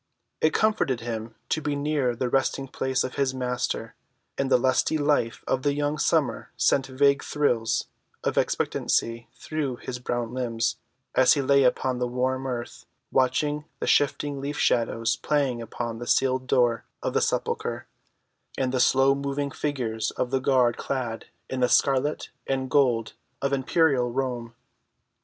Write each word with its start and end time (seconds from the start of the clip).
It 0.41 0.51
comforted 0.51 1.01
him 1.01 1.35
to 1.49 1.61
be 1.61 1.75
near 1.75 2.15
the 2.15 2.27
resting‐place 2.27 3.03
of 3.03 3.17
his 3.17 3.35
Master; 3.35 3.93
and 4.35 4.49
the 4.49 4.57
lusty 4.57 4.97
life 4.97 5.43
of 5.45 5.61
the 5.61 5.75
young 5.75 5.99
summer 5.99 6.49
sent 6.57 6.87
vague 6.87 7.23
thrills 7.23 7.85
of 8.23 8.35
expectancy 8.35 9.27
through 9.35 9.75
his 9.75 9.99
brown 9.99 10.33
limbs, 10.33 10.77
as 11.13 11.33
he 11.33 11.41
lay 11.43 11.61
upon 11.63 11.99
the 11.99 12.07
warm 12.07 12.47
earth 12.47 12.87
watching 13.11 13.65
the 13.79 13.85
shifting 13.85 14.41
leaf‐shadows 14.41 15.21
playing 15.21 15.61
upon 15.61 15.99
the 15.99 16.07
sealed 16.07 16.47
door 16.47 16.83
of 17.03 17.13
the 17.13 17.21
sepulchre, 17.21 17.85
and 18.57 18.71
the 18.71 18.79
slow‐moving 18.79 19.53
figures 19.53 20.09
of 20.09 20.31
the 20.31 20.41
guard 20.41 20.77
clad 20.77 21.27
in 21.47 21.59
the 21.59 21.69
scarlet 21.69 22.31
and 22.47 22.71
gold 22.71 23.13
of 23.39 23.53
imperial 23.53 24.11
Rome. 24.11 24.55